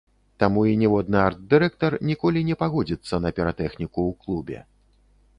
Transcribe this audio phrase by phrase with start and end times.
[0.41, 4.59] Таму і ніводны арт-дырэктар ніколі не пагодзіцца на піратэхніку ў клубе.